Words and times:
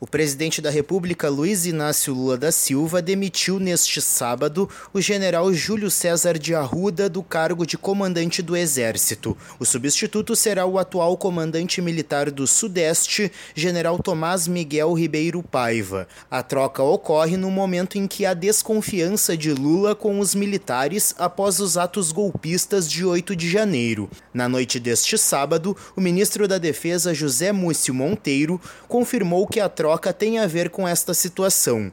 O 0.00 0.06
presidente 0.06 0.62
da 0.62 0.70
República, 0.70 1.28
Luiz 1.28 1.66
Inácio 1.66 2.14
Lula 2.14 2.38
da 2.38 2.52
Silva, 2.52 3.02
demitiu 3.02 3.58
neste 3.58 4.00
sábado 4.00 4.68
o 4.94 5.00
general 5.00 5.52
Júlio 5.52 5.90
César 5.90 6.38
de 6.38 6.54
Arruda 6.54 7.08
do 7.08 7.20
cargo 7.20 7.66
de 7.66 7.76
comandante 7.76 8.40
do 8.40 8.56
Exército. 8.56 9.36
O 9.58 9.64
substituto 9.64 10.36
será 10.36 10.64
o 10.64 10.78
atual 10.78 11.16
comandante 11.16 11.82
militar 11.82 12.30
do 12.30 12.46
Sudeste, 12.46 13.32
general 13.56 13.98
Tomás 13.98 14.46
Miguel 14.46 14.92
Ribeiro 14.92 15.42
Paiva. 15.42 16.06
A 16.30 16.44
troca 16.44 16.80
ocorre 16.80 17.36
no 17.36 17.50
momento 17.50 17.98
em 17.98 18.06
que 18.06 18.24
há 18.24 18.34
desconfiança 18.34 19.36
de 19.36 19.52
Lula 19.52 19.96
com 19.96 20.20
os 20.20 20.32
militares 20.32 21.12
após 21.18 21.58
os 21.58 21.76
atos 21.76 22.12
golpistas 22.12 22.88
de 22.88 23.04
8 23.04 23.34
de 23.34 23.50
janeiro. 23.50 24.08
Na 24.32 24.48
noite 24.48 24.78
deste 24.78 25.18
sábado, 25.18 25.76
o 25.96 26.00
ministro 26.00 26.46
da 26.46 26.56
Defesa, 26.56 27.12
José 27.12 27.50
Múcio 27.50 27.92
Monteiro, 27.92 28.60
confirmou 28.86 29.44
que 29.44 29.58
a 29.58 29.68
troca 29.68 29.87
troca 29.88 30.12
tem 30.12 30.38
a 30.38 30.46
ver 30.46 30.68
com 30.68 30.86
esta 30.86 31.14
situação. 31.14 31.90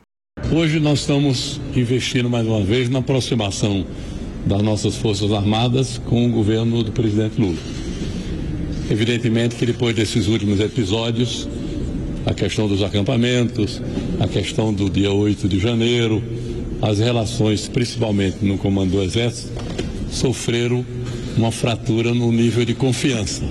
Hoje 0.52 0.82
nós 0.82 1.00
estamos 1.00 1.62
investindo 1.74 2.30
mais 2.30 2.46
uma 2.46 2.62
vez 2.62 2.90
na 2.90 3.00
aproximação 3.00 3.88
das 4.46 4.62
nossas 4.62 4.98
Forças 4.98 5.32
Armadas 5.32 5.98
com 6.00 6.28
o 6.28 6.30
governo 6.30 6.84
do 6.84 6.92
presidente 6.92 7.40
Lula. 7.40 7.56
Evidentemente 8.92 9.56
que 9.56 9.66
depois 9.66 9.96
desses 9.96 10.28
últimos 10.28 10.60
episódios, 10.60 11.48
a 12.26 12.34
questão 12.34 12.68
dos 12.68 12.84
acampamentos, 12.84 13.82
a 14.20 14.28
questão 14.28 14.74
do 14.74 14.90
dia 14.90 15.14
8 15.14 15.48
de 15.48 15.58
janeiro, 15.58 16.22
as 16.82 17.00
relações, 17.00 17.70
principalmente 17.70 18.44
no 18.44 18.58
comando 18.58 18.92
do 18.92 19.02
Exército, 19.02 19.54
sofreram 20.12 20.86
uma 21.38 21.50
fratura 21.50 22.14
no 22.14 22.30
nível 22.30 22.66
de 22.66 22.74
confiança 22.74 23.42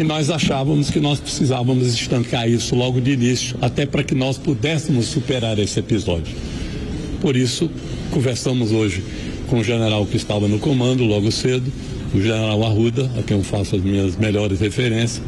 e 0.00 0.02
nós 0.02 0.30
achávamos 0.30 0.88
que 0.88 0.98
nós 0.98 1.20
precisávamos 1.20 1.86
estancar 1.92 2.48
isso 2.48 2.74
logo 2.74 3.02
de 3.02 3.10
início, 3.10 3.54
até 3.60 3.84
para 3.84 4.02
que 4.02 4.14
nós 4.14 4.38
pudéssemos 4.38 5.04
superar 5.04 5.58
esse 5.58 5.78
episódio. 5.78 6.34
Por 7.20 7.36
isso, 7.36 7.70
conversamos 8.10 8.72
hoje 8.72 9.04
com 9.48 9.58
o 9.58 9.64
general 9.64 10.06
que 10.06 10.16
estava 10.16 10.48
no 10.48 10.58
comando 10.58 11.04
logo 11.04 11.30
cedo, 11.30 11.70
o 12.14 12.20
general 12.20 12.64
Arruda, 12.64 13.10
a 13.18 13.22
quem 13.22 13.36
eu 13.36 13.44
faço 13.44 13.76
as 13.76 13.82
minhas 13.82 14.16
melhores 14.16 14.58
referências, 14.58 15.20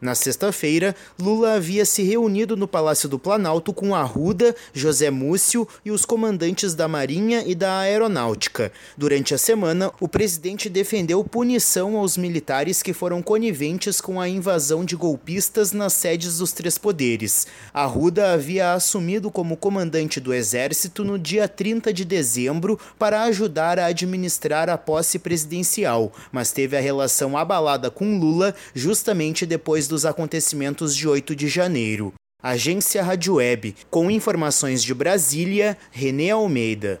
na 0.00 0.14
sexta-feira, 0.14 0.94
Lula 1.18 1.54
havia 1.54 1.84
se 1.86 2.02
reunido 2.02 2.56
no 2.56 2.68
Palácio 2.68 3.08
do 3.08 3.18
Planalto 3.18 3.72
com 3.72 3.94
Arruda, 3.94 4.54
José 4.74 5.10
Múcio 5.10 5.66
e 5.84 5.90
os 5.90 6.04
comandantes 6.04 6.74
da 6.74 6.86
Marinha 6.86 7.42
e 7.46 7.54
da 7.54 7.78
Aeronáutica. 7.78 8.70
Durante 8.96 9.34
a 9.34 9.38
semana, 9.38 9.90
o 9.98 10.06
presidente 10.06 10.68
defendeu 10.68 11.24
punição 11.24 11.96
aos 11.96 12.18
militares 12.18 12.82
que 12.82 12.92
foram 12.92 13.22
coniventes 13.22 14.00
com 14.00 14.20
a 14.20 14.28
invasão 14.28 14.84
de 14.84 14.94
golpistas 14.94 15.72
nas 15.72 15.94
sedes 15.94 16.38
dos 16.38 16.52
três 16.52 16.76
poderes. 16.76 17.46
Arruda 17.72 18.32
havia 18.32 18.74
assumido 18.74 19.30
como 19.30 19.56
comandante 19.56 20.20
do 20.20 20.34
Exército 20.34 21.04
no 21.04 21.18
dia 21.18 21.48
30 21.48 21.90
de 21.92 22.04
dezembro 22.04 22.78
para 22.98 23.22
ajudar 23.22 23.78
a 23.78 23.86
administrar 23.86 24.68
a 24.68 24.76
posse 24.76 25.18
presidencial, 25.18 26.12
mas 26.30 26.52
teve 26.52 26.76
a 26.76 26.80
relação 26.80 27.36
abalada 27.36 27.90
com 27.90 28.18
Lula 28.18 28.54
justamente 28.74 29.46
depois 29.46 29.85
dos 29.86 30.04
acontecimentos 30.04 30.94
de 30.96 31.08
8 31.08 31.34
de 31.34 31.48
janeiro. 31.48 32.12
Agência 32.42 33.02
Rádio 33.02 33.34
Web, 33.34 33.74
com 33.90 34.10
informações 34.10 34.82
de 34.82 34.94
Brasília, 34.94 35.76
René 35.90 36.30
Almeida. 36.30 37.00